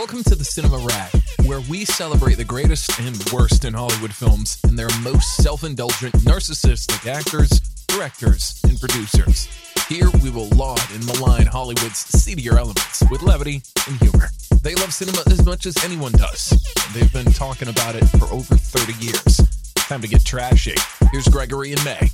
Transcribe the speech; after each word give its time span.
Welcome 0.00 0.24
to 0.24 0.34
the 0.34 0.46
Cinema 0.46 0.78
Rag, 0.78 1.12
where 1.44 1.60
we 1.68 1.84
celebrate 1.84 2.36
the 2.36 2.44
greatest 2.44 2.98
and 3.00 3.22
worst 3.30 3.66
in 3.66 3.74
Hollywood 3.74 4.14
films 4.14 4.58
and 4.64 4.78
their 4.78 4.88
most 5.02 5.36
self 5.36 5.62
indulgent, 5.62 6.14
narcissistic 6.24 7.06
actors, 7.06 7.50
directors, 7.86 8.58
and 8.64 8.80
producers. 8.80 9.46
Here 9.90 10.08
we 10.22 10.30
will 10.30 10.48
laud 10.56 10.80
and 10.94 11.04
malign 11.04 11.44
Hollywood's 11.44 11.98
seedier 11.98 12.56
elements 12.56 13.04
with 13.10 13.20
levity 13.20 13.60
and 13.86 14.00
humor. 14.00 14.30
They 14.62 14.74
love 14.76 14.94
cinema 14.94 15.18
as 15.26 15.44
much 15.44 15.66
as 15.66 15.76
anyone 15.84 16.12
does. 16.12 16.50
and 16.52 16.94
They've 16.94 17.12
been 17.12 17.30
talking 17.34 17.68
about 17.68 17.94
it 17.94 18.06
for 18.06 18.24
over 18.32 18.56
30 18.56 19.04
years. 19.04 19.36
Time 19.74 20.00
to 20.00 20.08
get 20.08 20.24
trashy. 20.24 20.76
Here's 21.12 21.28
Gregory 21.28 21.72
and 21.72 21.84
May. 21.84 22.08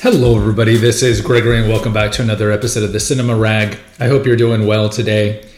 Hello, 0.00 0.36
everybody. 0.36 0.76
This 0.76 1.04
is 1.04 1.20
Gregory, 1.20 1.60
and 1.60 1.68
welcome 1.68 1.92
back 1.92 2.10
to 2.12 2.22
another 2.22 2.50
episode 2.50 2.82
of 2.82 2.92
the 2.92 2.98
Cinema 2.98 3.36
Rag. 3.36 3.78
I 4.00 4.08
hope 4.08 4.26
you're 4.26 4.34
doing 4.34 4.66
well 4.66 4.88
today. 4.88 5.48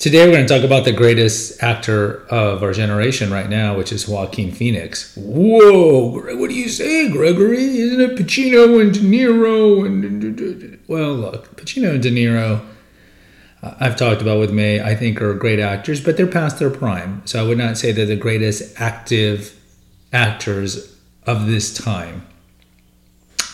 Today, 0.00 0.24
we're 0.24 0.32
going 0.32 0.46
to 0.46 0.54
talk 0.54 0.64
about 0.64 0.86
the 0.86 0.92
greatest 0.92 1.62
actor 1.62 2.26
of 2.30 2.62
our 2.62 2.72
generation 2.72 3.30
right 3.30 3.50
now, 3.50 3.76
which 3.76 3.92
is 3.92 4.08
Joaquin 4.08 4.50
Phoenix. 4.50 5.14
Whoa, 5.14 6.36
what 6.38 6.48
do 6.48 6.54
you 6.54 6.70
say, 6.70 7.10
Gregory? 7.10 7.62
Isn't 7.62 8.00
it 8.00 8.16
Pacino 8.16 8.80
and 8.80 8.94
De 8.94 9.00
Niro? 9.00 9.84
And 9.84 10.80
well, 10.88 11.12
look, 11.12 11.54
Pacino 11.60 11.90
and 11.90 12.02
De 12.02 12.10
Niro. 12.10 12.64
I've 13.62 13.94
talked 13.94 14.22
about 14.22 14.38
with 14.38 14.50
May. 14.50 14.80
I 14.80 14.94
think 14.94 15.20
are 15.20 15.34
great 15.34 15.60
actors, 15.60 16.02
but 16.02 16.16
they're 16.16 16.26
past 16.26 16.58
their 16.58 16.70
prime. 16.70 17.20
So 17.26 17.38
I 17.38 17.46
would 17.46 17.58
not 17.58 17.76
say 17.76 17.92
they're 17.92 18.06
the 18.06 18.16
greatest 18.16 18.80
active 18.80 19.54
actors 20.14 20.96
of 21.26 21.44
this 21.44 21.74
time. 21.74 22.26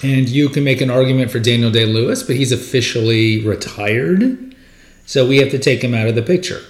And 0.00 0.28
you 0.28 0.48
can 0.48 0.62
make 0.62 0.80
an 0.80 0.90
argument 0.90 1.32
for 1.32 1.40
Daniel 1.40 1.72
Day 1.72 1.86
Lewis, 1.86 2.22
but 2.22 2.36
he's 2.36 2.52
officially 2.52 3.44
retired. 3.44 4.45
So 5.06 5.26
we 5.26 5.38
have 5.38 5.50
to 5.52 5.58
take 5.58 5.82
him 5.82 5.94
out 5.94 6.08
of 6.08 6.14
the 6.14 6.22
picture. 6.22 6.60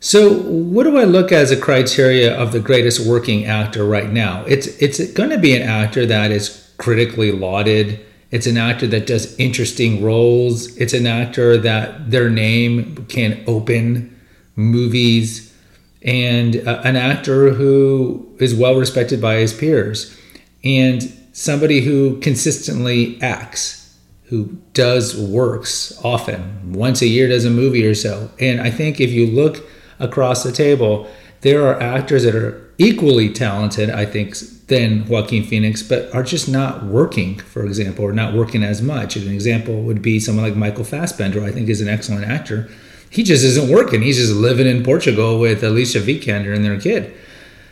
So 0.00 0.34
what 0.34 0.84
do 0.84 0.98
I 0.98 1.04
look 1.04 1.32
as 1.32 1.50
a 1.50 1.56
criteria 1.56 2.36
of 2.36 2.52
the 2.52 2.60
greatest 2.60 3.06
working 3.06 3.46
actor 3.46 3.84
right 3.86 4.10
now? 4.10 4.44
It's 4.46 4.66
it's 4.82 5.12
going 5.12 5.30
to 5.30 5.38
be 5.38 5.56
an 5.56 5.62
actor 5.62 6.04
that 6.06 6.30
is 6.30 6.72
critically 6.76 7.32
lauded. 7.32 8.04
It's 8.30 8.46
an 8.46 8.58
actor 8.58 8.86
that 8.88 9.06
does 9.06 9.38
interesting 9.38 10.02
roles. 10.02 10.76
It's 10.76 10.92
an 10.92 11.06
actor 11.06 11.56
that 11.58 12.10
their 12.10 12.28
name 12.28 13.06
can 13.06 13.42
open 13.46 14.20
movies 14.56 15.54
and 16.02 16.56
uh, 16.68 16.82
an 16.84 16.96
actor 16.96 17.50
who 17.50 18.28
is 18.38 18.54
well 18.54 18.74
respected 18.74 19.20
by 19.20 19.36
his 19.36 19.52
peers 19.52 20.14
and 20.62 21.02
somebody 21.32 21.80
who 21.80 22.20
consistently 22.20 23.20
acts 23.22 23.83
who 24.24 24.58
does 24.72 25.16
works 25.16 25.98
often. 26.02 26.72
Once 26.72 27.02
a 27.02 27.06
year 27.06 27.28
does 27.28 27.44
a 27.44 27.50
movie 27.50 27.86
or 27.86 27.94
so. 27.94 28.30
And 28.40 28.60
i 28.60 28.70
think 28.70 29.00
if 29.00 29.10
you 29.10 29.26
look 29.26 29.66
across 29.98 30.42
the 30.42 30.52
table 30.52 31.06
there 31.42 31.66
are 31.66 31.80
actors 31.80 32.24
that 32.24 32.34
are 32.34 32.60
equally 32.78 33.32
talented 33.32 33.88
i 33.90 34.04
think 34.04 34.34
than 34.66 35.06
joaquin 35.06 35.44
phoenix 35.44 35.82
but 35.82 36.12
are 36.12 36.22
just 36.22 36.48
not 36.48 36.82
working 36.84 37.38
for 37.38 37.64
example 37.64 38.04
or 38.04 38.12
not 38.12 38.34
working 38.34 38.64
as 38.64 38.80
much. 38.80 39.14
An 39.16 39.32
example 39.32 39.82
would 39.82 40.02
be 40.02 40.18
someone 40.18 40.44
like 40.44 40.56
michael 40.56 40.84
fassbender 40.84 41.44
i 41.44 41.50
think 41.52 41.68
is 41.68 41.80
an 41.80 41.88
excellent 41.88 42.24
actor. 42.24 42.68
He 43.10 43.22
just 43.22 43.44
isn't 43.44 43.70
working. 43.70 44.02
He's 44.02 44.16
just 44.16 44.32
living 44.32 44.66
in 44.66 44.82
portugal 44.82 45.38
with 45.38 45.62
alicia 45.62 46.00
vikander 46.00 46.54
and 46.54 46.64
their 46.64 46.80
kid. 46.80 47.14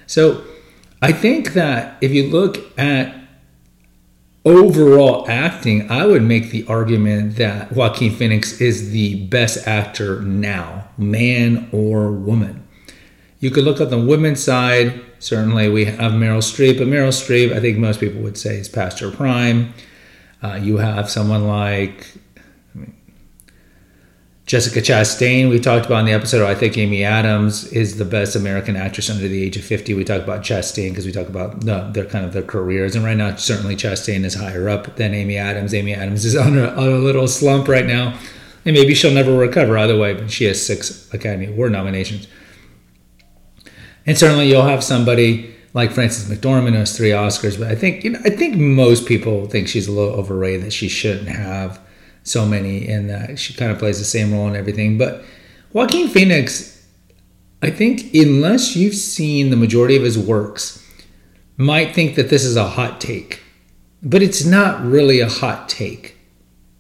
So 0.07 0.45
i 1.01 1.13
think 1.13 1.55
that 1.55 1.97
if 2.01 2.13
you 2.13 2.29
look 2.29 2.59
at 2.79 3.22
overall 4.45 5.29
acting, 5.29 5.91
I 5.91 6.07
would 6.07 6.23
make 6.23 6.51
the 6.51 6.67
argument 6.67 7.37
that 7.37 7.73
Joaquin 7.73 8.15
Phoenix 8.15 8.61
is 8.61 8.91
the 8.91 9.27
best 9.27 9.67
actor 9.67 10.21
now, 10.23 10.89
man 10.99 11.69
or 11.73 12.11
woman. 12.11 12.67
You 13.39 13.51
could 13.51 13.65
look 13.65 13.81
at 13.81 13.91
the 13.91 14.01
women's 14.01 14.43
side. 14.43 15.01
Certainly, 15.19 15.69
we 15.69 15.85
have 15.85 16.13
Meryl 16.13 16.39
Streep, 16.39 16.79
but 16.79 16.87
Meryl 16.87 17.09
Streep, 17.09 17.53
I 17.53 17.61
think 17.61 17.79
most 17.79 18.01
people 18.01 18.21
would 18.23 18.37
say, 18.37 18.57
is 18.57 18.69
past 18.69 18.99
her 19.01 19.11
prime. 19.11 19.75
Uh, 20.43 20.55
you 20.55 20.79
have 20.79 21.09
someone 21.09 21.47
like 21.47 22.07
Jessica 24.53 24.83
Chastain, 24.83 25.49
we 25.49 25.59
talked 25.59 25.87
about 25.87 26.01
in 26.01 26.05
the 26.05 26.13
episode. 26.13 26.47
I 26.47 26.55
think 26.55 26.77
Amy 26.77 27.05
Adams 27.05 27.73
is 27.73 27.97
the 27.97 28.05
best 28.05 28.37
American 28.37 28.77
actress 28.77 29.09
under 29.09 29.27
the 29.27 29.43
age 29.43 29.57
of 29.57 29.65
50. 29.65 29.95
We 29.95 30.05
talk 30.05 30.23
about 30.23 30.43
Chastain 30.43 30.91
because 30.91 31.07
we 31.07 31.11
talk 31.11 31.27
about 31.27 31.63
no, 31.65 31.91
their 31.91 32.05
kind 32.05 32.27
of 32.27 32.35
their 32.35 32.43
careers. 32.43 32.95
And 32.95 33.03
right 33.03 33.17
now, 33.17 33.35
certainly 33.37 33.77
Chastain 33.77 34.27
is 34.27 34.35
higher 34.35 34.69
up 34.69 34.97
than 34.97 35.15
Amy 35.15 35.39
Adams. 35.39 35.73
Amy 35.73 35.95
Adams 35.95 36.27
is 36.27 36.37
on 36.47 36.59
a, 36.59 36.67
on 36.67 36.87
a 36.87 36.99
little 36.99 37.27
slump 37.29 37.67
right 37.67 37.87
now. 37.87 38.15
And 38.67 38.77
maybe 38.77 38.93
she'll 38.93 39.15
never 39.15 39.35
recover 39.35 39.79
either 39.79 39.97
way, 39.97 40.13
but 40.13 40.31
she 40.31 40.45
has 40.45 40.63
six 40.63 41.11
Academy 41.15 41.47
Award 41.47 41.73
nominations. 41.73 42.29
And 44.05 44.19
certainly 44.19 44.51
you'll 44.51 44.65
have 44.65 44.85
somebody 44.85 45.55
like 45.73 45.93
Frances 45.93 46.31
McDormand 46.31 46.73
who 46.73 46.81
has 46.81 46.95
three 46.95 47.09
Oscars, 47.09 47.59
but 47.59 47.69
I 47.69 47.75
think 47.75 48.05
you 48.05 48.11
know 48.11 48.21
I 48.23 48.29
think 48.29 48.57
most 48.57 49.07
people 49.07 49.47
think 49.47 49.67
she's 49.67 49.89
a 49.89 49.93
little 49.93 50.13
overrated 50.13 50.67
that 50.67 50.75
she 50.75 50.89
shouldn't 50.89 51.29
have 51.29 51.81
so 52.23 52.47
many 52.47 52.89
and 52.89 53.11
that 53.11 53.39
she 53.39 53.55
kind 53.55 53.73
of 53.73 53.79
plays 53.79 53.99
the 53.99 54.05
same 54.05 54.33
role 54.33 54.47
and 54.47 54.57
everything. 54.57 54.99
But 54.99 55.25
Joaquin 55.73 56.09
Phoenix, 56.09 56.87
I 57.63 57.71
think 57.71 58.15
unless 58.15 58.77
you've 58.77 58.95
seen 58.95 59.51
the 59.51 59.57
majority 59.57 59.97
of 59.97 60.03
his 60.03 60.19
works, 60.19 60.79
might 61.57 61.95
think 61.95 62.15
that 62.17 62.29
this 62.29 62.45
is 62.45 62.57
a 62.57 62.69
hot 62.69 63.01
take. 63.01 63.43
But 64.03 64.23
it's 64.23 64.45
not 64.45 64.85
really 64.85 65.21
a 65.21 65.29
hot 65.29 65.69
take. 65.69 66.17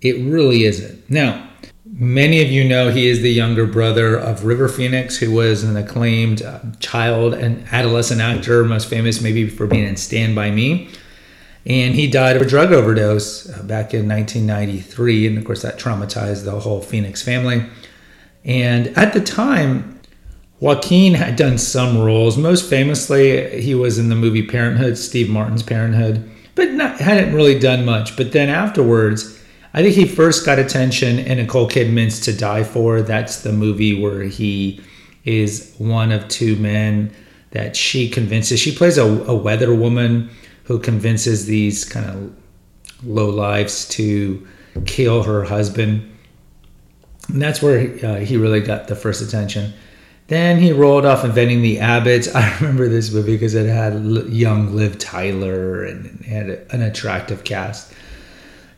It 0.00 0.18
really 0.24 0.64
isn't. 0.64 1.08
Now, 1.08 1.48
many 1.84 2.42
of 2.42 2.50
you 2.50 2.64
know 2.64 2.90
he 2.90 3.06
is 3.06 3.22
the 3.22 3.30
younger 3.30 3.64
brother 3.66 4.16
of 4.16 4.44
River 4.44 4.68
Phoenix, 4.68 5.18
who 5.18 5.30
was 5.30 5.62
an 5.62 5.76
acclaimed 5.76 6.42
uh, 6.42 6.58
child 6.80 7.34
and 7.34 7.64
adolescent 7.70 8.20
actor, 8.20 8.64
most 8.64 8.88
famous 8.88 9.20
maybe 9.20 9.48
for 9.48 9.68
being 9.68 9.84
in 9.84 9.96
Stand 9.96 10.34
By 10.34 10.50
Me 10.50 10.90
and 11.64 11.94
he 11.94 12.08
died 12.08 12.36
of 12.36 12.42
a 12.42 12.46
drug 12.46 12.72
overdose 12.72 13.48
uh, 13.48 13.62
back 13.62 13.94
in 13.94 14.08
1993 14.08 15.26
and 15.26 15.38
of 15.38 15.44
course 15.44 15.62
that 15.62 15.78
traumatized 15.78 16.44
the 16.44 16.60
whole 16.60 16.80
phoenix 16.80 17.22
family. 17.22 17.64
And 18.44 18.88
at 18.96 19.12
the 19.12 19.20
time 19.20 20.00
joaquin 20.58 21.14
had 21.14 21.36
done 21.36 21.58
some 21.58 21.98
roles. 21.98 22.36
Most 22.36 22.68
famously 22.68 23.60
he 23.60 23.74
was 23.74 23.98
in 23.98 24.08
the 24.08 24.16
movie 24.16 24.46
parenthood 24.46 24.98
steve 24.98 25.28
martin's 25.28 25.62
parenthood. 25.62 26.28
But 26.54 26.72
not, 26.72 27.00
hadn't 27.00 27.34
really 27.34 27.58
done 27.58 27.84
much. 27.84 28.16
But 28.16 28.32
then 28.32 28.48
afterwards 28.48 29.40
i 29.74 29.82
think 29.82 29.94
he 29.94 30.04
first 30.04 30.44
got 30.44 30.58
attention 30.58 31.18
in 31.20 31.38
nicole 31.38 31.68
kidman's 31.68 32.20
to 32.20 32.36
die 32.36 32.64
for. 32.64 33.02
That's 33.02 33.42
the 33.42 33.52
movie 33.52 34.00
where 34.00 34.24
he 34.24 34.80
is 35.24 35.74
one 35.78 36.10
of 36.10 36.26
two 36.26 36.56
men 36.56 37.14
that 37.52 37.76
she 37.76 38.08
convinces. 38.08 38.58
She 38.58 38.74
plays 38.74 38.98
a, 38.98 39.04
a 39.04 39.34
weather 39.34 39.72
woman 39.74 40.30
who 40.72 40.78
convinces 40.78 41.44
these 41.44 41.84
kind 41.84 42.06
of 42.06 42.34
low 43.04 43.28
lives 43.28 43.86
to 43.90 44.46
kill 44.86 45.22
her 45.22 45.44
husband. 45.44 46.10
And 47.28 47.42
that's 47.42 47.60
where 47.60 47.78
uh, 48.02 48.20
he 48.20 48.38
really 48.38 48.60
got 48.60 48.88
the 48.88 48.96
first 48.96 49.20
attention. 49.20 49.74
Then 50.28 50.58
he 50.58 50.72
rolled 50.72 51.04
off 51.04 51.26
inventing 51.26 51.60
the 51.60 51.76
Abbotts. 51.76 52.34
I 52.34 52.56
remember 52.56 52.88
this 52.88 53.12
movie 53.12 53.34
because 53.34 53.54
it 53.54 53.68
had 53.68 54.02
young 54.32 54.74
Liv 54.74 54.98
Tyler 54.98 55.84
and 55.84 56.24
had 56.24 56.48
an 56.70 56.80
attractive 56.80 57.44
cast. 57.44 57.92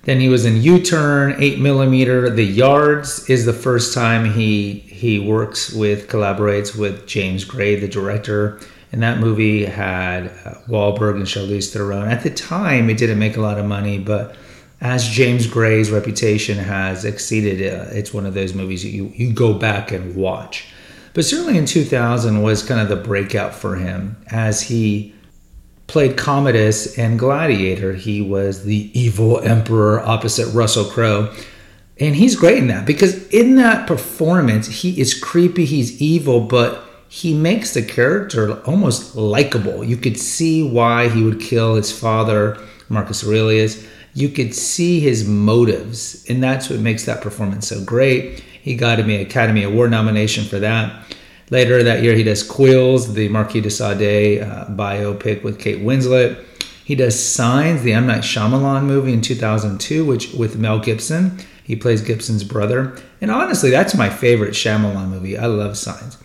Then 0.03 0.19
he 0.19 0.28
was 0.28 0.44
in 0.44 0.61
U-Turn, 0.61 1.37
8 1.41 1.61
millimeter. 1.61 2.28
The 2.28 2.44
Yards 2.44 3.31
is 3.31 3.47
the 3.47 3.53
first 3.53 3.94
time 3.94 4.32
he 4.32 4.81
he 4.81 5.21
works 5.21 5.72
with 5.72 6.09
collaborates 6.09 6.76
with 6.76 7.06
James 7.06 7.44
Gray, 7.44 7.76
the 7.76 7.87
director 7.87 8.59
and 8.94 9.03
that 9.03 9.19
movie 9.19 9.65
had 9.65 10.28
uh, 10.44 10.55
Wahlberg 10.69 11.16
and 11.16 11.27
Charlize 11.27 11.72
Theron. 11.72 12.06
At 12.06 12.22
the 12.22 12.31
time, 12.31 12.88
it 12.88 12.97
didn't 12.97 13.19
make 13.19 13.37
a 13.37 13.41
lot 13.41 13.59
of 13.59 13.66
money, 13.66 13.99
but 13.99 14.37
as 14.81 15.09
James 15.09 15.49
Gray's 15.49 15.91
reputation 15.91 16.58
has 16.58 17.05
exceeded, 17.05 17.75
uh, 17.75 17.87
it's 17.91 18.14
one 18.14 18.25
of 18.25 18.35
those 18.35 18.55
movies 18.55 18.85
you 18.85 19.12
you 19.17 19.32
go 19.32 19.52
back 19.52 19.91
and 19.91 20.14
watch. 20.14 20.69
But 21.12 21.25
certainly 21.25 21.58
in 21.58 21.67
2000 21.67 22.41
was 22.41 22.62
kind 22.62 22.81
of 22.81 22.88
the 22.88 22.94
breakout 22.94 23.52
for 23.52 23.75
him 23.75 24.17
as 24.29 24.62
he 24.62 25.12
played 25.88 26.17
Commodus 26.17 26.96
in 26.96 27.17
Gladiator. 27.17 27.94
He 27.94 28.23
was 28.23 28.62
the 28.62 28.96
evil 28.96 29.41
emperor 29.41 30.02
opposite 30.02 30.55
Russell 30.55 30.85
Crowe. 30.85 31.35
And 31.99 32.14
he's 32.14 32.37
great 32.37 32.58
in 32.58 32.69
that 32.69 32.87
because 32.87 33.26
in 33.31 33.56
that 33.56 33.88
performance, 33.88 34.69
he 34.69 35.00
is 35.00 35.20
creepy, 35.20 35.64
he's 35.64 36.00
evil, 36.00 36.38
but 36.43 36.85
he 37.14 37.32
makes 37.32 37.75
the 37.75 37.82
character 37.82 38.61
almost 38.62 39.14
likable. 39.14 39.84
You 39.84 39.96
could 39.96 40.19
see 40.19 40.69
why 40.69 41.08
he 41.08 41.22
would 41.22 41.38
kill 41.38 41.76
his 41.76 41.96
father, 41.96 42.58
Marcus 42.88 43.25
Aurelius. 43.25 43.87
You 44.14 44.28
could 44.28 44.52
see 44.52 44.99
his 44.99 45.25
motives, 45.25 46.26
and 46.28 46.43
that's 46.43 46.69
what 46.69 46.81
makes 46.81 47.05
that 47.05 47.20
performance 47.20 47.69
so 47.69 47.84
great. 47.84 48.40
He 48.40 48.75
got 48.75 48.99
an 48.99 49.08
Academy 49.11 49.62
Award 49.62 49.93
nomination 49.93 50.44
for 50.44 50.58
that. 50.58 51.05
Later 51.50 51.84
that 51.84 52.02
year, 52.02 52.16
he 52.16 52.25
does 52.25 52.43
Quills, 52.43 53.14
the 53.14 53.28
Marquis 53.28 53.60
de 53.60 53.70
Sade 53.70 54.43
uh, 54.43 54.64
biopic 54.70 55.44
with 55.44 55.60
Kate 55.60 55.84
Winslet. 55.84 56.44
He 56.84 56.96
does 56.96 57.17
Signs, 57.17 57.84
the 57.84 57.93
M. 57.93 58.08
Night 58.08 58.22
Shyamalan 58.22 58.87
movie 58.87 59.12
in 59.12 59.20
2002, 59.20 60.05
which 60.05 60.32
with 60.32 60.58
Mel 60.58 60.81
Gibson. 60.81 61.38
He 61.62 61.76
plays 61.76 62.02
Gibson's 62.02 62.43
brother. 62.43 63.00
And 63.20 63.31
honestly, 63.31 63.70
that's 63.70 63.94
my 63.94 64.10
favorite 64.10 64.55
Shyamalan 64.55 65.10
movie. 65.10 65.38
I 65.38 65.46
love 65.46 65.76
Signs. 65.76 66.19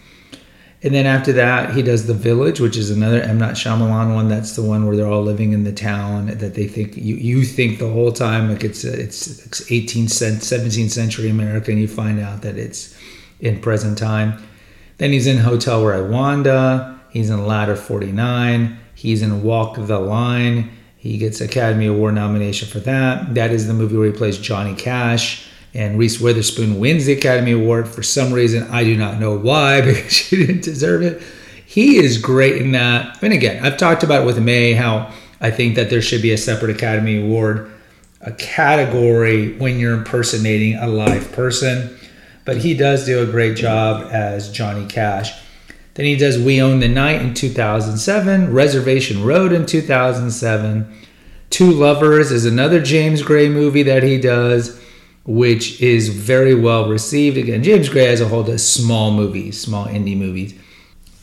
And 0.81 0.93
then 0.93 1.05
after 1.05 1.33
that, 1.33 1.75
he 1.75 1.81
does 1.81 2.07
The 2.07 2.13
Village, 2.13 2.61
which 2.61 2.77
is 2.77 2.89
another 2.89 3.21
M. 3.21 3.37
Night 3.37 3.55
Shyamalan 3.55 4.13
one. 4.13 4.29
That's 4.29 4.55
the 4.55 4.61
one 4.61 4.87
where 4.87 4.95
they're 4.95 5.07
all 5.07 5.23
living 5.23 5.51
in 5.51 5.65
the 5.65 5.73
town 5.73 6.27
that 6.27 6.53
they 6.53 6.67
think 6.67 6.95
you, 6.95 7.15
you 7.15 7.43
think 7.43 7.79
the 7.79 7.89
whole 7.89 8.13
time 8.13 8.49
like 8.49 8.63
it's 8.63 8.85
it's, 8.85 9.45
it's 9.45 9.61
18th, 9.69 10.39
17th 10.39 10.89
century 10.89 11.29
America, 11.29 11.71
and 11.71 11.81
you 11.81 11.87
find 11.87 12.19
out 12.19 12.43
that 12.43 12.57
it's 12.57 12.97
in 13.41 13.59
present 13.59 13.97
time. 13.97 14.41
Then 14.99 15.11
he's 15.11 15.27
in 15.27 15.37
Hotel 15.37 15.83
Rwanda. 15.83 16.97
He's 17.09 17.29
in 17.29 17.45
Ladder 17.45 17.75
49. 17.75 18.77
He's 18.95 19.21
in 19.21 19.43
Walk 19.43 19.75
the 19.77 19.99
Line. 19.99 20.71
He 20.95 21.17
gets 21.17 21.41
Academy 21.41 21.87
Award 21.87 22.15
nomination 22.15 22.67
for 22.67 22.79
that. 22.81 23.33
That 23.33 23.51
is 23.51 23.67
the 23.67 23.73
movie 23.73 23.97
where 23.97 24.07
he 24.07 24.13
plays 24.13 24.37
Johnny 24.37 24.75
Cash. 24.75 25.48
And 25.73 25.99
Reese 25.99 26.19
Witherspoon 26.19 26.79
wins 26.79 27.05
the 27.05 27.13
Academy 27.13 27.51
Award 27.51 27.87
for 27.87 28.01
some 28.01 28.33
reason. 28.33 28.63
I 28.71 28.83
do 28.83 28.97
not 28.97 29.19
know 29.19 29.37
why, 29.37 29.81
because 29.85 30.11
she 30.11 30.37
didn't 30.37 30.63
deserve 30.63 31.01
it. 31.01 31.21
He 31.65 31.97
is 31.97 32.17
great 32.17 32.61
in 32.61 32.71
that. 32.71 33.21
And 33.21 33.33
again, 33.33 33.63
I've 33.63 33.77
talked 33.77 34.03
about 34.03 34.23
it 34.23 34.25
with 34.25 34.39
May 34.41 34.73
how 34.73 35.13
I 35.39 35.51
think 35.51 35.75
that 35.75 35.89
there 35.89 36.01
should 36.01 36.21
be 36.21 36.31
a 36.31 36.37
separate 36.37 36.71
Academy 36.71 37.21
Award, 37.21 37.71
a 38.21 38.31
category 38.31 39.55
when 39.57 39.79
you're 39.79 39.93
impersonating 39.93 40.75
a 40.75 40.87
live 40.87 41.31
person. 41.31 41.95
But 42.43 42.57
he 42.57 42.73
does 42.73 43.05
do 43.05 43.21
a 43.21 43.25
great 43.27 43.55
job 43.55 44.09
as 44.11 44.51
Johnny 44.51 44.87
Cash. 44.87 45.39
Then 45.93 46.05
he 46.05 46.15
does 46.15 46.39
We 46.39 46.61
Own 46.61 46.79
the 46.79 46.87
Night 46.87 47.21
in 47.21 47.33
2007, 47.33 48.53
Reservation 48.53 49.23
Road 49.23 49.51
in 49.51 49.65
2007. 49.65 50.91
Two 51.49 51.71
Lovers 51.71 52.31
is 52.31 52.45
another 52.45 52.81
James 52.81 53.21
Gray 53.21 53.49
movie 53.49 53.83
that 53.83 54.03
he 54.03 54.19
does, 54.19 54.78
which 55.29 55.81
is 55.81 56.09
very 56.09 56.55
well 56.55 56.89
received. 56.89 57.37
Again, 57.37 57.63
James 57.63 57.87
Gray 57.87 58.07
as 58.07 58.19
a 58.19 58.27
whole 58.27 58.43
does 58.43 58.67
small 58.67 59.11
movies, 59.11 59.61
small 59.61 59.85
indie 59.85 60.17
movies. 60.17 60.53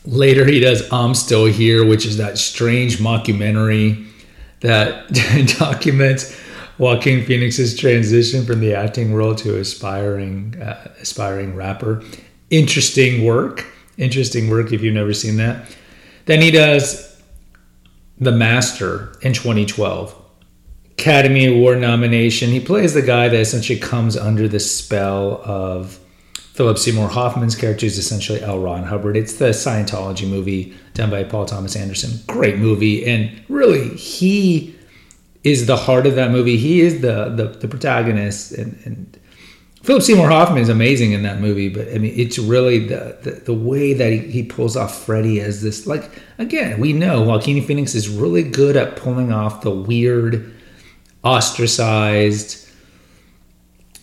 Later, 0.04 0.46
he 0.46 0.60
does 0.60 0.90
I'm 0.92 1.14
Still 1.14 1.46
Here, 1.46 1.84
which 1.84 2.06
is 2.06 2.16
that 2.16 2.38
strange 2.38 2.98
mockumentary 2.98 4.06
that 4.60 5.08
documents 5.58 6.40
Joaquin 6.78 7.24
Phoenix's 7.24 7.76
transition 7.76 8.46
from 8.46 8.60
the 8.60 8.74
acting 8.74 9.12
world 9.12 9.38
to 9.38 9.58
aspiring 9.58 10.60
uh, 10.62 10.92
aspiring 11.00 11.54
rapper. 11.54 12.02
Interesting 12.50 13.24
work 13.24 13.66
interesting 13.98 14.50
work 14.50 14.72
if 14.72 14.82
you've 14.82 14.94
never 14.94 15.14
seen 15.14 15.36
that. 15.36 15.74
Then 16.26 16.40
he 16.42 16.50
does 16.50 17.20
The 18.18 18.32
Master 18.32 19.16
in 19.22 19.32
2012. 19.32 20.22
Academy 20.98 21.46
Award 21.46 21.80
nomination. 21.80 22.50
He 22.50 22.60
plays 22.60 22.94
the 22.94 23.02
guy 23.02 23.28
that 23.28 23.38
essentially 23.38 23.78
comes 23.78 24.16
under 24.16 24.48
the 24.48 24.60
spell 24.60 25.42
of 25.44 25.98
Philip 26.54 26.78
Seymour 26.78 27.08
Hoffman's 27.08 27.54
character 27.54 27.84
is 27.84 27.98
essentially 27.98 28.40
L. 28.40 28.58
Ron 28.58 28.84
Hubbard. 28.84 29.16
It's 29.16 29.34
the 29.34 29.50
Scientology 29.50 30.28
movie 30.28 30.74
done 30.94 31.10
by 31.10 31.22
Paul 31.24 31.44
Thomas 31.44 31.76
Anderson. 31.76 32.20
Great 32.26 32.56
movie. 32.56 33.06
And 33.06 33.30
really, 33.48 33.90
he 33.90 34.74
is 35.44 35.66
the 35.66 35.76
heart 35.76 36.06
of 36.06 36.14
that 36.14 36.30
movie. 36.30 36.56
He 36.56 36.80
is 36.80 37.02
the 37.02 37.28
the, 37.28 37.48
the 37.48 37.68
protagonist 37.68 38.52
and, 38.52 38.80
and 38.84 39.18
Philip 39.82 40.02
Seymour 40.02 40.28
Hoffman 40.30 40.62
is 40.62 40.68
amazing 40.68 41.12
in 41.12 41.22
that 41.22 41.40
movie, 41.40 41.68
but 41.68 41.86
I 41.94 41.98
mean, 41.98 42.12
it's 42.18 42.40
really 42.40 42.80
the 42.80 43.18
the, 43.22 43.30
the 43.32 43.54
way 43.54 43.92
that 43.92 44.12
he, 44.12 44.18
he 44.18 44.42
pulls 44.42 44.76
off 44.76 45.04
Freddy 45.04 45.40
as 45.40 45.62
this. 45.62 45.86
Like 45.86 46.10
again, 46.38 46.80
we 46.80 46.92
know 46.92 47.22
Joaquin 47.22 47.62
Phoenix 47.62 47.94
is 47.94 48.08
really 48.08 48.42
good 48.42 48.76
at 48.76 48.96
pulling 48.96 49.30
off 49.30 49.60
the 49.60 49.70
weird, 49.70 50.55
ostracized, 51.26 52.68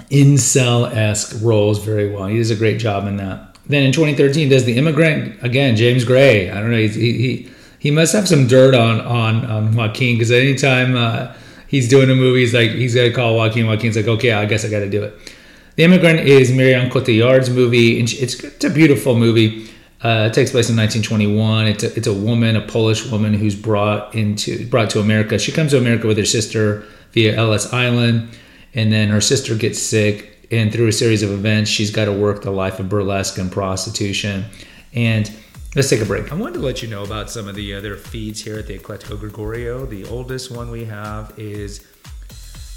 incel 0.10 0.94
esque 0.94 1.42
roles 1.42 1.84
very 1.84 2.14
well. 2.14 2.26
He 2.26 2.38
does 2.38 2.52
a 2.52 2.56
great 2.56 2.80
job 2.80 3.08
in 3.08 3.18
that. 3.18 3.58
Then 3.66 3.84
in 3.84 3.94
2013, 3.94 4.50
does 4.50 4.66
the 4.66 4.78
immigrant 4.78 5.42
again? 5.42 5.76
James 5.78 6.04
Gray. 6.04 6.50
I 6.50 6.60
don't 6.60 6.72
know. 6.72 6.78
He 6.78 6.88
he 6.90 7.50
he 7.80 7.92
must 7.92 8.14
have 8.14 8.28
some 8.28 8.48
dirt 8.48 8.76
on 8.76 9.00
on 9.02 9.46
on 9.46 9.76
Joaquin 9.76 10.16
because 10.16 10.32
anytime 10.32 10.98
uh, 10.98 11.34
he's 11.68 11.88
doing 11.88 12.10
a 12.10 12.16
movie, 12.16 12.42
he's 12.42 12.54
like 12.54 12.72
he's 12.72 12.94
gonna 12.94 13.14
call 13.14 13.36
Joaquin. 13.38 13.68
Joaquin's 13.68 13.96
like, 13.96 14.08
okay, 14.08 14.34
I 14.34 14.46
guess 14.46 14.66
I 14.66 14.70
got 14.70 14.80
to 14.80 14.90
do 14.90 15.04
it. 15.04 15.34
The 15.76 15.84
Immigrant 15.84 16.20
is 16.20 16.52
Marion 16.52 16.92
Cotillard's 16.92 17.50
movie. 17.50 18.00
and 18.00 18.08
It's, 18.12 18.44
it's 18.44 18.64
a 18.64 18.70
beautiful 18.70 19.18
movie. 19.18 19.70
Uh, 20.04 20.28
it 20.30 20.34
takes 20.34 20.52
place 20.52 20.70
in 20.70 20.76
1921. 20.76 21.68
It's 21.68 21.84
a, 21.84 21.96
it's 21.96 22.08
a 22.08 22.14
woman, 22.14 22.58
a 22.58 22.62
Polish 22.62 23.10
woman, 23.10 23.34
who's 23.34 23.56
brought 23.56 24.14
into 24.14 24.68
brought 24.68 24.90
to 24.92 25.00
America. 25.00 25.40
She 25.40 25.54
comes 25.54 25.72
to 25.72 25.78
America 25.78 26.06
with 26.06 26.18
her 26.18 26.26
sister 26.26 26.86
via 27.14 27.36
Ellis 27.36 27.72
Island, 27.72 28.30
and 28.74 28.92
then 28.92 29.10
her 29.10 29.22
sister 29.22 29.56
gets 29.56 29.80
sick, 29.80 30.48
and 30.52 30.72
through 30.72 30.88
a 30.88 30.92
series 30.92 31.24
of 31.24 31.32
events, 31.32 31.70
she's 31.70 31.92
got 31.92 32.06
to 32.06 32.14
work 32.14 32.42
the 32.42 32.52
life 32.52 32.80
of 32.80 32.90
burlesque 32.90 33.38
and 33.38 33.52
prostitution. 33.52 34.46
And 34.94 35.32
let's 35.76 35.90
take 35.90 36.02
a 36.02 36.06
break. 36.06 36.32
I 36.32 36.36
wanted 36.36 36.56
to 36.56 36.60
let 36.60 36.82
you 36.82 36.88
know 36.88 37.04
about 37.04 37.30
some 37.30 37.48
of 37.48 37.56
the 37.56 37.74
other 37.74 37.96
feeds 37.96 38.42
here 38.42 38.60
at 38.60 38.68
the 38.68 38.78
Eclectico 38.78 39.20
Gregorio. 39.20 39.86
The 39.86 40.06
oldest 40.06 40.52
one 40.52 40.70
we 40.70 40.86
have 40.86 41.34
is 41.38 41.88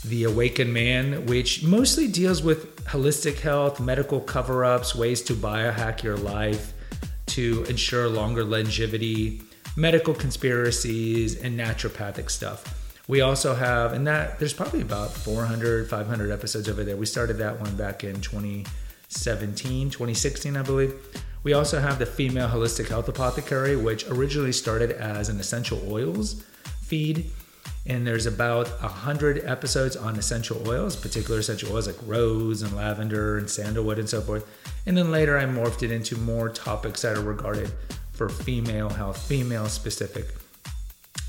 the 0.04 0.24
Awakened 0.24 0.72
Man, 0.72 1.26
which 1.26 1.64
mostly 1.64 2.08
deals 2.08 2.42
with 2.42 2.84
holistic 2.84 3.40
health, 3.40 3.80
medical 3.80 4.20
cover 4.20 4.64
ups, 4.64 4.94
ways 4.94 5.20
to 5.22 5.34
biohack 5.34 6.02
your 6.02 6.16
life 6.16 6.72
to 7.26 7.64
ensure 7.64 8.08
longer 8.08 8.44
longevity, 8.44 9.42
medical 9.76 10.14
conspiracies, 10.14 11.42
and 11.42 11.58
naturopathic 11.58 12.30
stuff. 12.30 12.85
We 13.08 13.20
also 13.20 13.54
have, 13.54 13.92
and 13.92 14.06
that 14.06 14.38
there's 14.38 14.52
probably 14.52 14.80
about 14.80 15.12
400, 15.12 15.88
500 15.88 16.30
episodes 16.30 16.68
over 16.68 16.82
there. 16.82 16.96
We 16.96 17.06
started 17.06 17.38
that 17.38 17.60
one 17.60 17.76
back 17.76 18.02
in 18.02 18.20
2017, 18.20 19.90
2016, 19.90 20.56
I 20.56 20.62
believe. 20.62 20.94
We 21.42 21.52
also 21.52 21.80
have 21.80 21.98
the 22.00 22.06
Female 22.06 22.48
Holistic 22.48 22.88
Health 22.88 23.08
Apothecary, 23.08 23.76
which 23.76 24.08
originally 24.08 24.52
started 24.52 24.90
as 24.92 25.28
an 25.28 25.38
essential 25.38 25.80
oils 25.90 26.44
feed 26.82 27.30
and 27.88 28.04
there's 28.04 28.26
about 28.26 28.66
a 28.82 28.88
hundred 28.88 29.44
episodes 29.44 29.96
on 29.96 30.16
essential 30.16 30.68
oils, 30.68 30.96
particular 30.96 31.38
essential 31.38 31.72
oils 31.72 31.86
like 31.86 31.96
rose 32.04 32.62
and 32.62 32.74
lavender 32.74 33.38
and 33.38 33.48
sandalwood 33.48 33.98
and 33.98 34.08
so 34.08 34.20
forth. 34.20 34.44
And 34.86 34.96
then 34.96 35.12
later 35.12 35.38
I 35.38 35.44
morphed 35.44 35.84
it 35.84 35.92
into 35.92 36.16
more 36.16 36.48
topics 36.48 37.02
that 37.02 37.16
are 37.16 37.22
regarded 37.22 37.70
for 38.12 38.28
female 38.28 38.88
health, 38.88 39.22
female 39.22 39.68
specific. 39.68 40.34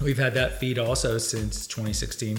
We've 0.01 0.17
had 0.17 0.33
that 0.35 0.59
feed 0.59 0.77
also 0.77 1.17
since 1.17 1.67
2016. 1.67 2.37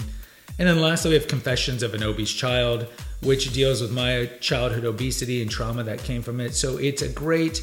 And 0.57 0.67
then 0.67 0.81
lastly, 0.81 1.11
we 1.11 1.15
have 1.15 1.27
Confessions 1.27 1.83
of 1.83 1.93
an 1.93 2.03
Obese 2.03 2.33
Child, 2.33 2.87
which 3.21 3.53
deals 3.53 3.81
with 3.81 3.91
my 3.91 4.29
childhood 4.39 4.85
obesity 4.85 5.41
and 5.41 5.49
trauma 5.49 5.83
that 5.83 5.99
came 5.99 6.21
from 6.21 6.39
it. 6.39 6.53
So 6.53 6.77
it's 6.77 7.01
a 7.01 7.09
great 7.09 7.61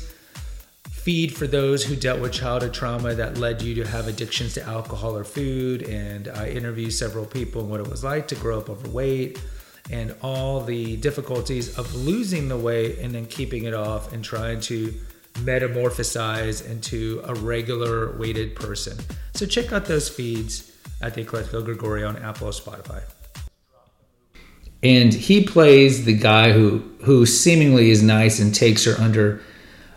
feed 0.91 1.37
for 1.37 1.47
those 1.47 1.85
who 1.85 1.95
dealt 1.95 2.21
with 2.21 2.33
childhood 2.33 2.75
trauma 2.75 3.15
that 3.15 3.39
led 3.39 3.63
you 3.63 3.75
to 3.77 3.87
have 3.87 4.09
addictions 4.09 4.55
to 4.55 4.63
alcohol 4.65 5.17
or 5.17 5.25
food. 5.25 5.83
And 5.83 6.29
I 6.29 6.49
interviewed 6.49 6.93
several 6.93 7.25
people 7.25 7.63
and 7.63 7.71
what 7.71 7.81
it 7.81 7.89
was 7.89 8.03
like 8.03 8.29
to 8.29 8.35
grow 8.35 8.59
up 8.59 8.69
overweight 8.69 9.41
and 9.91 10.15
all 10.23 10.61
the 10.61 10.97
difficulties 10.97 11.79
of 11.79 11.95
losing 11.95 12.49
the 12.49 12.57
weight 12.57 12.99
and 12.99 13.15
then 13.15 13.27
keeping 13.27 13.65
it 13.65 13.75
off 13.75 14.13
and 14.13 14.25
trying 14.25 14.61
to 14.61 14.93
metamorphosize 15.47 16.69
into 16.69 17.23
a 17.25 17.35
regular 17.35 18.17
weighted 18.19 18.57
person. 18.57 18.99
So 19.35 19.47
check 19.47 19.73
out 19.73 19.85
those 19.87 20.09
feeds 20.09 20.73
at 21.01 21.15
the 21.15 21.25
Eclectico 21.25 21.65
Gregorio 21.65 22.09
on 22.09 22.17
Apple 22.17 22.49
or 22.49 22.53
Spotify. 22.53 23.03
And 24.83 25.13
he 25.13 25.45
plays 25.45 26.05
the 26.05 26.17
guy 26.17 26.53
who 26.53 26.79
who 27.03 27.25
seemingly 27.27 27.91
is 27.91 28.03
nice 28.03 28.39
and 28.39 28.55
takes 28.55 28.85
her 28.85 28.95
under 29.01 29.41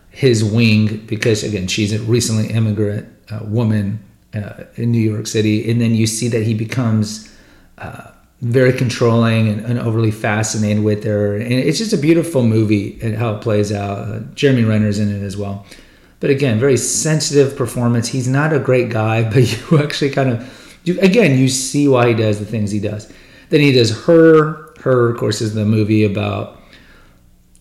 his 0.10 0.44
wing 0.44 1.06
because 1.06 1.44
again 1.44 1.68
she's 1.68 1.94
a 1.94 2.00
recently 2.00 2.48
immigrant 2.48 3.08
uh, 3.30 3.40
woman 3.44 4.00
uh, 4.34 4.64
in 4.76 4.92
New 4.92 5.02
York 5.02 5.28
City, 5.28 5.70
and 5.70 5.82
then 5.82 5.96
you 5.96 6.08
see 6.08 6.28
that 6.30 6.44
he 6.44 6.54
becomes 6.54 7.34
uh, 7.78 8.12
very 8.42 8.72
controlling 8.72 9.50
and, 9.50 9.66
and, 9.66 9.80
overly 9.80 10.12
fascinated 10.12 10.82
with 10.82 11.04
her, 11.04 11.36
and 11.36 11.52
it's 11.52 11.78
just 11.78 11.92
a 11.92 11.98
beautiful 11.98 12.44
movie 12.44 12.98
and 13.02 13.18
how 13.18 13.36
it 13.36 13.42
plays 13.42 13.72
out. 13.72 13.98
Uh, 13.98 14.20
Jeremy 14.34 14.64
Renner's 14.64 14.98
in 14.98 15.14
it 15.14 15.26
as 15.26 15.36
well, 15.36 15.66
but 16.20 16.30
again, 16.30 16.60
very 16.60 16.78
sensitive 16.78 17.58
performance. 17.58 18.08
He's 18.08 18.28
not 18.28 18.54
a 18.54 18.60
great 18.60 18.90
guy, 18.90 19.24
but 19.30 19.72
you 19.72 19.80
actually 19.84 20.12
kind 20.12 20.30
of, 20.30 20.80
you, 20.86 21.00
again, 21.02 21.38
you 21.38 21.50
see 21.50 21.88
why 21.88 22.08
he 22.08 22.14
does 22.14 22.40
the 22.40 22.46
things 22.46 22.72
he 22.72 22.80
does. 22.80 23.12
Then 23.50 23.62
he 23.62 23.72
does 23.72 24.06
her. 24.06 24.70
Her, 24.80 25.10
of 25.10 25.18
course, 25.18 25.42
is 25.42 25.54
the 25.54 25.66
movie 25.66 26.06
about 26.06 26.58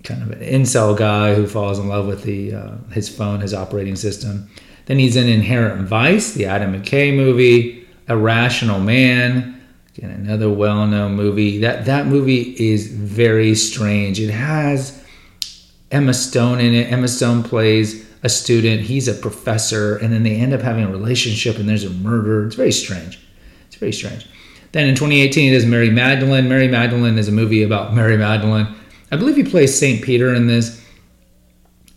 kind 0.05 0.23
of 0.23 0.31
an 0.31 0.41
incel 0.41 0.97
guy 0.97 1.35
who 1.35 1.47
falls 1.47 1.79
in 1.81 1.89
love 1.89 2.07
with 2.07 2.23
the 2.23 2.55
uh, 2.55 2.77
his 2.93 3.09
phone, 3.09 3.41
his 3.41 3.53
operating 3.53 3.97
system. 3.97 4.49
Then 4.87 4.99
he's 4.99 5.17
in 5.17 5.29
Inherent 5.29 5.87
Vice, 5.89 6.33
the 6.33 6.47
Adam 6.47 6.81
McKay 6.81 7.15
movie, 7.15 7.87
Irrational 8.09 8.81
Man, 8.81 9.58
again 9.99 10.11
another 10.11 10.51
well-known 10.51 11.15
movie. 11.15 11.59
That 11.59 11.85
that 11.85 12.07
movie 12.07 12.55
is 12.59 12.89
very 12.89 13.55
strange. 13.55 14.19
It 14.21 14.31
has 14.31 15.05
Emma 15.91 16.15
Stone 16.15 16.61
in 16.61 16.75
it. 16.75 16.91
Emma 16.91 17.09
Stone 17.09 17.43
plays 17.43 18.07
a 18.23 18.29
student. 18.29 18.83
He's 18.83 19.09
a 19.09 19.15
professor, 19.15 19.97
and 19.97 20.13
then 20.13 20.23
they 20.23 20.37
end 20.37 20.55
up 20.55 20.63
having 20.63 20.85
a 20.85 20.91
relationship, 20.91 21.59
and 21.59 21.69
there's 21.69 21.85
a 21.85 21.91
murder. 21.91 22.47
It's 22.47 22.57
very 22.57 22.73
strange. 22.73 23.21
It's 23.67 23.77
very 23.77 23.93
strange. 23.93 24.27
Then 24.73 24.89
in 24.89 24.95
2018, 24.95 25.53
it 25.53 25.57
is 25.57 25.67
Mary 25.67 25.91
Magdalene. 25.91 26.49
Mary 26.49 26.69
Magdalene 26.69 27.19
is 27.19 27.29
a 27.29 27.33
movie 27.33 27.63
about 27.63 27.95
Mary 27.95 28.17
Magdalene 28.17 28.75
I 29.11 29.17
believe 29.17 29.37
he 29.37 29.45
plays 29.45 29.79
St. 29.79 30.03
Peter 30.03 30.35
in 30.35 30.47
this. 30.47 30.85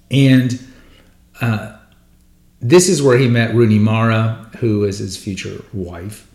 And 0.10 0.60
uh, 1.42 1.78
this 2.60 2.90
is 2.90 3.02
where 3.02 3.18
he 3.18 3.28
met 3.28 3.54
Rooney 3.54 3.80
Mara, 3.80 4.50
who 4.60 4.84
is 4.86 5.00
his 5.00 5.18
future 5.18 5.64
wife. 5.74 6.28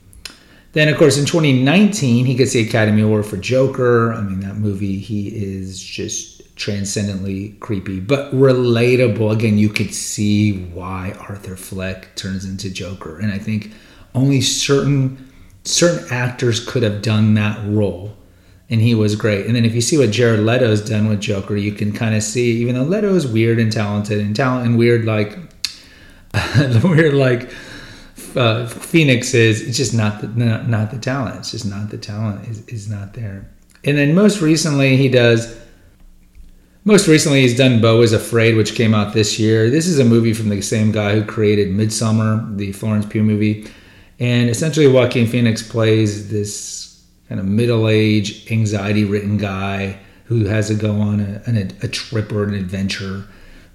Then, 0.76 0.90
of 0.90 0.98
course, 0.98 1.16
in 1.16 1.24
2019, 1.24 2.26
he 2.26 2.34
gets 2.34 2.52
the 2.52 2.60
Academy 2.60 3.00
Award 3.00 3.24
for 3.24 3.38
Joker. 3.38 4.12
I 4.12 4.20
mean, 4.20 4.40
that 4.40 4.56
movie, 4.56 4.98
he 4.98 5.28
is 5.28 5.82
just 5.82 6.54
transcendently 6.54 7.56
creepy, 7.60 7.98
but 7.98 8.30
relatable. 8.34 9.32
Again, 9.32 9.56
you 9.56 9.70
could 9.70 9.94
see 9.94 10.64
why 10.66 11.16
Arthur 11.18 11.56
Fleck 11.56 12.14
turns 12.14 12.44
into 12.44 12.68
Joker. 12.68 13.18
And 13.18 13.32
I 13.32 13.38
think 13.38 13.72
only 14.14 14.42
certain 14.42 15.32
certain 15.64 16.06
actors 16.10 16.62
could 16.62 16.82
have 16.82 17.00
done 17.00 17.32
that 17.32 17.58
role. 17.66 18.14
And 18.68 18.82
he 18.82 18.94
was 18.94 19.16
great. 19.16 19.46
And 19.46 19.56
then 19.56 19.64
if 19.64 19.74
you 19.74 19.80
see 19.80 19.96
what 19.96 20.10
Jared 20.10 20.40
Leto's 20.40 20.86
done 20.86 21.08
with 21.08 21.22
Joker, 21.22 21.56
you 21.56 21.72
can 21.72 21.90
kind 21.90 22.14
of 22.14 22.22
see, 22.22 22.50
even 22.58 22.74
though 22.74 22.82
Leto 22.82 23.14
is 23.14 23.26
weird 23.26 23.58
and 23.58 23.72
talented 23.72 24.20
and 24.20 24.36
talent 24.36 24.66
and 24.66 24.76
weird 24.76 25.06
like 25.06 25.38
weird 26.84 27.14
like 27.14 27.50
uh, 28.36 28.66
Phoenix 28.66 29.34
is 29.34 29.66
it's 29.66 29.76
just 29.76 29.94
not 29.94 30.20
the 30.20 30.28
not, 30.28 30.68
not, 30.68 30.90
the 30.90 30.98
talent. 30.98 31.36
It's 31.38 31.50
just 31.50 31.66
not 31.66 31.90
the 31.90 31.98
talent 31.98 32.46
is, 32.48 32.66
is 32.68 32.88
not 32.88 33.14
there. 33.14 33.50
And 33.84 33.96
then 33.96 34.14
most 34.14 34.40
recently 34.40 34.96
he 34.96 35.08
does 35.08 35.58
most 36.84 37.08
recently 37.08 37.42
he's 37.42 37.56
done 37.56 37.80
Beau 37.80 38.00
is 38.02 38.12
Afraid, 38.12 38.54
which 38.54 38.74
came 38.74 38.94
out 38.94 39.12
this 39.12 39.40
year. 39.40 39.70
This 39.70 39.88
is 39.88 39.98
a 39.98 40.04
movie 40.04 40.32
from 40.32 40.50
the 40.50 40.60
same 40.62 40.92
guy 40.92 41.14
who 41.14 41.24
created 41.24 41.68
Midsommar, 41.68 42.56
the 42.56 42.72
Florence 42.72 43.06
Pugh 43.06 43.24
movie. 43.24 43.66
And 44.20 44.48
essentially 44.48 44.86
Joaquin 44.86 45.26
Phoenix 45.26 45.68
plays 45.68 46.30
this 46.30 47.04
kind 47.28 47.40
of 47.40 47.46
middle-aged, 47.46 48.52
anxiety-ridden 48.52 49.36
guy 49.36 49.98
who 50.26 50.44
has 50.44 50.68
to 50.68 50.74
go 50.74 51.00
on 51.00 51.20
a, 51.20 51.42
a, 51.48 51.86
a 51.86 51.88
trip 51.88 52.30
or 52.32 52.44
an 52.44 52.54
adventure 52.54 53.24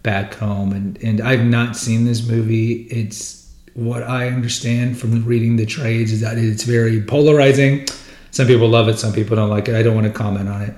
back 0.03 0.35
home. 0.35 0.71
And, 0.71 0.97
and 1.03 1.19
I've 1.19 1.45
not 1.45 1.75
seen 1.75 2.05
this 2.05 2.25
movie. 2.25 2.83
It's 2.83 3.40
what 3.73 4.03
I 4.03 4.27
understand 4.27 4.99
from 4.99 5.23
reading 5.23 5.55
the 5.55 5.65
trades 5.65 6.11
is 6.11 6.21
that 6.21 6.37
it's 6.37 6.63
very 6.63 7.01
polarizing. 7.01 7.87
Some 8.31 8.47
people 8.47 8.67
love 8.67 8.87
it, 8.87 8.99
some 8.99 9.13
people 9.13 9.35
don't 9.35 9.49
like 9.49 9.67
it. 9.67 9.75
I 9.75 9.83
don't 9.83 9.95
want 9.95 10.07
to 10.07 10.13
comment 10.13 10.49
on 10.49 10.61
it. 10.61 10.73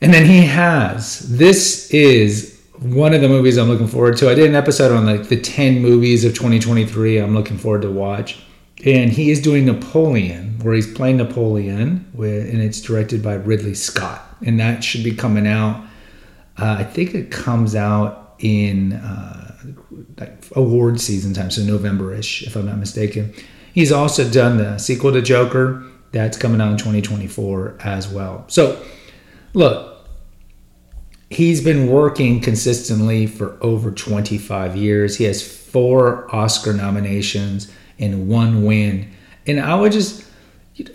And 0.00 0.14
then 0.14 0.26
he 0.26 0.42
has 0.46 1.20
this 1.20 1.90
is 1.90 2.60
one 2.78 3.12
of 3.12 3.20
the 3.20 3.28
movies 3.28 3.58
I'm 3.58 3.68
looking 3.68 3.86
forward 3.86 4.16
to. 4.18 4.30
I 4.30 4.34
did 4.34 4.48
an 4.48 4.54
episode 4.54 4.92
on 4.92 5.04
like 5.04 5.28
the 5.28 5.40
10 5.40 5.82
movies 5.82 6.24
of 6.24 6.32
2023 6.32 7.18
I'm 7.18 7.34
looking 7.34 7.58
forward 7.58 7.82
to 7.82 7.90
watch. 7.90 8.42
And 8.84 9.10
he 9.12 9.30
is 9.30 9.42
doing 9.42 9.66
Napoleon, 9.66 10.58
where 10.62 10.74
he's 10.74 10.90
playing 10.90 11.18
Napoleon, 11.18 12.10
and 12.14 12.62
it's 12.62 12.80
directed 12.80 13.22
by 13.22 13.34
Ridley 13.34 13.74
Scott. 13.74 14.22
And 14.44 14.58
that 14.58 14.82
should 14.82 15.04
be 15.04 15.12
coming 15.14 15.46
out. 15.46 15.84
Uh, 16.56 16.76
I 16.78 16.84
think 16.84 17.14
it 17.14 17.30
comes 17.30 17.74
out 17.74 18.19
in 18.40 18.94
uh, 18.94 19.56
like 20.18 20.44
award 20.56 21.00
season 21.00 21.34
time, 21.34 21.50
so 21.50 21.62
November-ish, 21.62 22.42
if 22.46 22.56
I'm 22.56 22.66
not 22.66 22.78
mistaken. 22.78 23.32
He's 23.72 23.92
also 23.92 24.28
done 24.28 24.56
the 24.56 24.78
sequel 24.78 25.12
to 25.12 25.22
Joker 25.22 25.84
that's 26.12 26.36
coming 26.36 26.60
out 26.60 26.72
in 26.72 26.78
2024 26.78 27.78
as 27.80 28.08
well. 28.08 28.44
So, 28.48 28.82
look, 29.54 30.06
he's 31.30 31.62
been 31.62 31.86
working 31.88 32.40
consistently 32.40 33.26
for 33.26 33.56
over 33.60 33.92
25 33.92 34.76
years. 34.76 35.16
He 35.16 35.24
has 35.24 35.46
four 35.46 36.34
Oscar 36.34 36.72
nominations 36.72 37.70
and 37.98 38.28
one 38.28 38.64
win. 38.64 39.10
And 39.46 39.60
I 39.60 39.74
would 39.74 39.92
just 39.92 40.24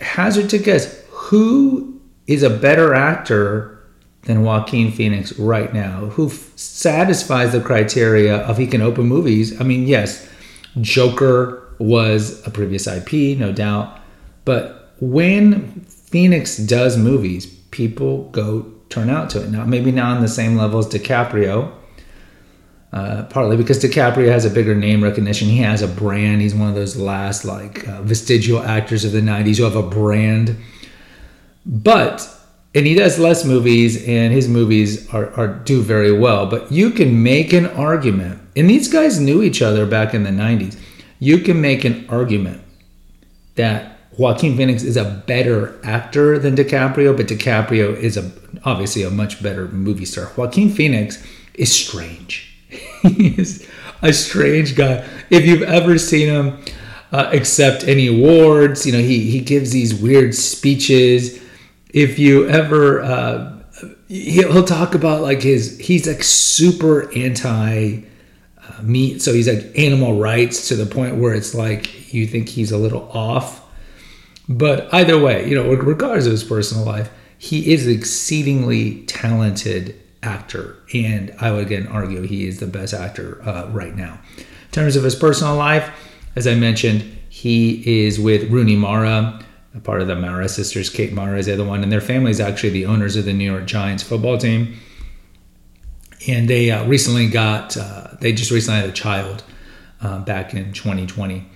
hazard 0.00 0.50
to 0.50 0.58
guess 0.58 1.02
who 1.10 2.00
is 2.26 2.42
a 2.42 2.50
better 2.50 2.94
actor 2.94 3.75
than 4.26 4.42
Joaquin 4.42 4.92
Phoenix 4.92 5.36
right 5.38 5.72
now, 5.72 6.06
who 6.06 6.26
f- 6.28 6.52
satisfies 6.56 7.52
the 7.52 7.60
criteria 7.60 8.36
of 8.38 8.58
he 8.58 8.66
can 8.66 8.82
open 8.82 9.06
movies. 9.06 9.58
I 9.60 9.64
mean, 9.64 9.86
yes, 9.86 10.28
Joker 10.80 11.62
was 11.78 12.46
a 12.46 12.50
previous 12.50 12.86
IP, 12.86 13.38
no 13.38 13.52
doubt, 13.52 13.98
but 14.44 14.94
when 15.00 15.80
Phoenix 15.88 16.56
does 16.56 16.96
movies, 16.96 17.46
people 17.70 18.28
go 18.30 18.72
turn 18.88 19.10
out 19.10 19.30
to 19.30 19.42
it. 19.42 19.50
Now, 19.50 19.64
maybe 19.64 19.92
not 19.92 20.16
on 20.16 20.22
the 20.22 20.28
same 20.28 20.56
level 20.56 20.78
as 20.78 20.86
DiCaprio, 20.86 21.72
uh, 22.92 23.24
partly 23.24 23.56
because 23.56 23.82
DiCaprio 23.82 24.28
has 24.28 24.44
a 24.44 24.50
bigger 24.50 24.74
name 24.74 25.02
recognition. 25.02 25.48
He 25.48 25.58
has 25.58 25.82
a 25.82 25.88
brand. 25.88 26.40
He's 26.40 26.54
one 26.54 26.68
of 26.68 26.74
those 26.74 26.96
last 26.96 27.44
like 27.44 27.86
uh, 27.88 28.02
vestigial 28.02 28.62
actors 28.62 29.04
of 29.04 29.12
the 29.12 29.20
'90s 29.20 29.58
who 29.58 29.64
have 29.64 29.76
a 29.76 29.82
brand. 29.82 30.56
But 31.66 32.35
and 32.76 32.86
he 32.86 32.94
does 32.94 33.18
less 33.18 33.42
movies 33.42 34.06
and 34.06 34.34
his 34.34 34.48
movies 34.48 35.08
are, 35.14 35.32
are 35.32 35.48
do 35.48 35.82
very 35.82 36.12
well. 36.12 36.44
But 36.46 36.70
you 36.70 36.90
can 36.90 37.22
make 37.22 37.54
an 37.54 37.66
argument 37.66 38.38
and 38.54 38.68
these 38.68 38.86
guys 38.86 39.18
knew 39.18 39.42
each 39.42 39.62
other 39.62 39.86
back 39.86 40.14
in 40.14 40.22
the 40.22 40.30
90s 40.30 40.78
you 41.18 41.38
can 41.38 41.60
make 41.60 41.84
an 41.84 42.04
argument 42.10 42.60
that 43.54 43.98
Joaquin 44.18 44.56
Phoenix 44.56 44.82
is 44.82 44.98
a 44.98 45.22
better 45.26 45.80
actor 45.82 46.38
than 46.38 46.54
DiCaprio 46.54 47.16
but 47.16 47.26
DiCaprio 47.26 47.96
is 47.96 48.18
a 48.18 48.30
obviously 48.64 49.02
a 49.02 49.10
much 49.10 49.42
better 49.42 49.68
movie 49.68 50.04
star. 50.04 50.30
Joaquin 50.36 50.68
Phoenix 50.70 51.26
is 51.54 51.74
strange. 51.74 52.52
He 53.02 53.28
is 53.40 53.66
a 54.02 54.12
strange 54.12 54.74
guy. 54.74 55.06
If 55.30 55.46
you've 55.46 55.62
ever 55.62 55.96
seen 55.96 56.28
him 56.28 56.58
uh, 57.12 57.30
accept 57.32 57.84
any 57.84 58.08
awards 58.08 58.84
you 58.84 58.92
know 58.92 58.98
he 58.98 59.30
he 59.30 59.40
gives 59.40 59.70
these 59.70 59.94
weird 59.94 60.34
speeches 60.34 61.40
if 61.96 62.18
you 62.18 62.46
ever 62.46 63.00
uh, 63.00 63.58
he'll 64.06 64.64
talk 64.64 64.94
about 64.94 65.22
like 65.22 65.40
his 65.40 65.78
he's 65.78 66.06
like 66.06 66.22
super 66.22 67.10
anti 67.14 68.02
uh, 68.58 68.82
meat. 68.82 69.22
So 69.22 69.32
he's 69.32 69.48
like 69.48 69.76
animal 69.78 70.18
rights 70.18 70.68
to 70.68 70.76
the 70.76 70.84
point 70.84 71.16
where 71.16 71.32
it's 71.32 71.54
like 71.54 72.12
you 72.12 72.26
think 72.26 72.50
he's 72.50 72.70
a 72.70 72.76
little 72.76 73.10
off. 73.12 73.62
But 74.46 74.92
either 74.92 75.18
way 75.18 75.48
you 75.48 75.56
know 75.56 75.72
regardless 75.72 76.26
of 76.26 76.32
his 76.32 76.44
personal 76.44 76.84
life 76.84 77.10
he 77.38 77.72
is 77.72 77.86
an 77.86 77.92
exceedingly 77.94 79.02
talented 79.06 79.98
actor. 80.22 80.76
And 80.92 81.34
i 81.40 81.50
would 81.50 81.66
again 81.66 81.86
argue 81.86 82.20
he 82.22 82.46
is 82.46 82.60
the 82.60 82.66
best 82.66 82.92
actor 82.92 83.42
uh, 83.42 83.70
right 83.70 83.96
now. 83.96 84.20
In 84.36 84.70
terms 84.70 84.96
of 84.96 85.02
his 85.02 85.14
personal 85.14 85.56
life 85.56 85.90
as 86.36 86.46
i 86.46 86.54
mentioned 86.54 87.02
he 87.30 88.04
is 88.04 88.20
with 88.20 88.50
rooney 88.50 88.76
mara 88.76 89.40
a 89.76 89.80
part 89.80 90.00
of 90.00 90.08
the 90.08 90.16
Mara 90.16 90.48
sisters. 90.48 90.88
Kate 90.88 91.12
Mara 91.12 91.38
is 91.38 91.46
the 91.46 91.52
other 91.52 91.64
one, 91.64 91.82
and 91.82 91.92
their 91.92 92.00
family 92.00 92.30
is 92.30 92.40
actually 92.40 92.70
the 92.70 92.86
owners 92.86 93.16
of 93.16 93.24
the 93.24 93.32
New 93.32 93.50
York 93.50 93.66
Giants 93.66 94.02
football 94.02 94.38
team. 94.38 94.76
And 96.26 96.48
they 96.48 96.70
uh, 96.70 96.86
recently 96.86 97.28
got, 97.28 97.76
uh, 97.76 98.08
they 98.20 98.32
just 98.32 98.50
recently 98.50 98.80
had 98.80 98.88
a 98.88 98.92
child 98.92 99.44
uh, 100.00 100.20
back 100.20 100.54
in 100.54 100.72
2020. 100.72 101.46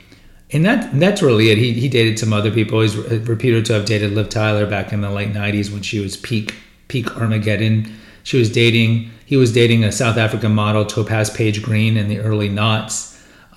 And 0.52 0.64
that 0.64 0.98
that's 0.98 1.22
really 1.22 1.50
it. 1.50 1.58
He, 1.58 1.72
he 1.74 1.88
dated 1.88 2.18
some 2.18 2.32
other 2.32 2.50
people. 2.50 2.80
He's 2.80 2.96
reputed 2.96 3.64
to 3.66 3.74
have 3.74 3.84
dated 3.84 4.12
Liv 4.12 4.28
Tyler 4.28 4.66
back 4.66 4.92
in 4.92 5.00
the 5.00 5.10
late 5.10 5.32
90s 5.32 5.72
when 5.72 5.82
she 5.82 6.00
was 6.00 6.16
peak 6.16 6.54
peak 6.88 7.16
Armageddon. 7.16 7.96
She 8.24 8.36
was 8.36 8.50
dating, 8.50 9.10
he 9.24 9.36
was 9.36 9.52
dating 9.52 9.84
a 9.84 9.92
South 9.92 10.16
African 10.18 10.52
model, 10.52 10.84
Topaz 10.84 11.30
Page 11.30 11.62
Green, 11.62 11.96
in 11.96 12.08
the 12.08 12.18
early 12.18 12.48
knots 12.48 13.09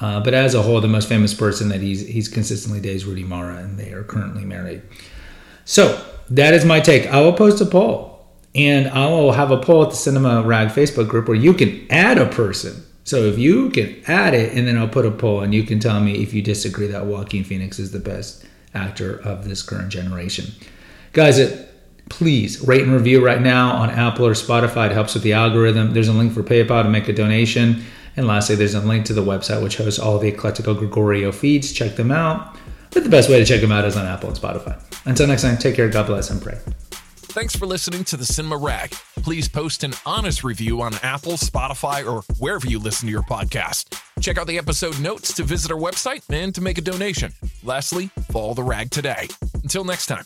uh, 0.03 0.19
but 0.19 0.33
as 0.33 0.53
a 0.53 0.61
whole, 0.61 0.81
the 0.81 0.87
most 0.89 1.07
famous 1.07 1.33
person 1.33 1.69
that 1.69 1.79
he's 1.79 2.05
he's 2.05 2.27
consistently 2.27 2.81
dates 2.81 3.05
Rooney 3.05 3.23
Mara, 3.23 3.55
and 3.59 3.79
they 3.79 3.93
are 3.93 4.03
currently 4.03 4.43
married. 4.43 4.81
So 5.63 6.03
that 6.29 6.53
is 6.53 6.65
my 6.65 6.81
take. 6.81 7.07
I 7.07 7.21
will 7.21 7.31
post 7.31 7.61
a 7.61 7.65
poll, 7.65 8.27
and 8.53 8.89
I 8.89 9.07
will 9.07 9.31
have 9.31 9.49
a 9.49 9.57
poll 9.57 9.83
at 9.83 9.91
the 9.91 9.95
Cinema 9.95 10.43
Rag 10.43 10.67
Facebook 10.67 11.07
group 11.07 11.29
where 11.29 11.37
you 11.37 11.53
can 11.53 11.87
add 11.89 12.17
a 12.17 12.25
person. 12.25 12.83
So 13.05 13.23
if 13.23 13.39
you 13.39 13.69
can 13.69 14.03
add 14.05 14.33
it, 14.33 14.51
and 14.51 14.67
then 14.67 14.77
I'll 14.77 14.89
put 14.89 15.05
a 15.05 15.11
poll, 15.11 15.39
and 15.39 15.53
you 15.53 15.63
can 15.63 15.79
tell 15.79 16.01
me 16.01 16.21
if 16.21 16.33
you 16.33 16.41
disagree 16.41 16.87
that 16.87 17.05
Joaquin 17.05 17.45
Phoenix 17.45 17.79
is 17.79 17.91
the 17.91 17.99
best 17.99 18.45
actor 18.73 19.21
of 19.21 19.47
this 19.47 19.61
current 19.61 19.87
generation, 19.87 20.47
guys. 21.13 21.39
It, 21.39 21.69
please 22.09 22.59
rate 22.67 22.81
and 22.81 22.91
review 22.91 23.25
right 23.25 23.41
now 23.41 23.71
on 23.71 23.89
Apple 23.89 24.25
or 24.25 24.33
Spotify. 24.33 24.87
It 24.87 24.91
helps 24.91 25.13
with 25.13 25.23
the 25.23 25.31
algorithm. 25.31 25.93
There's 25.93 26.09
a 26.09 26.13
link 26.13 26.33
for 26.33 26.43
PayPal 26.43 26.83
to 26.83 26.89
make 26.89 27.07
a 27.07 27.13
donation. 27.13 27.85
And 28.15 28.27
lastly, 28.27 28.55
there's 28.55 28.75
a 28.75 28.79
link 28.79 29.05
to 29.05 29.13
the 29.13 29.23
website 29.23 29.61
which 29.63 29.77
hosts 29.77 29.99
all 29.99 30.19
the 30.19 30.31
Eclectico 30.31 30.77
Gregorio 30.77 31.31
feeds. 31.31 31.71
Check 31.71 31.95
them 31.95 32.11
out. 32.11 32.57
But 32.91 33.03
the 33.03 33.09
best 33.09 33.29
way 33.29 33.39
to 33.39 33.45
check 33.45 33.61
them 33.61 33.71
out 33.71 33.85
is 33.85 33.97
on 33.97 34.05
Apple 34.05 34.29
and 34.29 34.37
Spotify. 34.37 34.79
Until 35.05 35.27
next 35.27 35.41
time, 35.41 35.57
take 35.57 35.75
care, 35.75 35.89
God 35.89 36.07
bless, 36.07 36.29
and 36.29 36.41
pray. 36.41 36.59
Thanks 37.33 37.55
for 37.55 37.65
listening 37.65 38.03
to 38.05 38.17
the 38.17 38.25
Cinema 38.25 38.57
Rag. 38.57 38.91
Please 39.23 39.49
post 39.49 39.83
an 39.83 39.93
honest 40.05 40.43
review 40.43 40.81
on 40.81 40.93
Apple, 41.01 41.31
Spotify, 41.31 42.05
or 42.05 42.21
wherever 42.37 42.67
you 42.67 42.77
listen 42.77 43.07
to 43.07 43.11
your 43.11 43.23
podcast. 43.23 43.99
Check 44.21 44.37
out 44.37 44.45
the 44.45 44.59
episode 44.59 44.99
notes 44.99 45.33
to 45.33 45.43
visit 45.43 45.71
our 45.71 45.79
website 45.79 46.21
and 46.29 46.53
to 46.53 46.61
make 46.61 46.77
a 46.77 46.81
donation. 46.81 47.33
Lastly, 47.63 48.11
follow 48.29 48.53
the 48.53 48.63
rag 48.63 48.91
today. 48.91 49.27
Until 49.63 49.83
next 49.83 50.05
time. 50.05 50.25